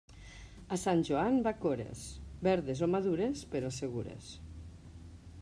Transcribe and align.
A 0.75 0.77
Sant 0.83 1.03
Joan, 1.09 1.37
bacores; 1.47 2.01
verdes 2.49 2.83
o 2.87 2.91
madures, 2.95 3.45
però 3.53 3.71
segures. 3.79 4.35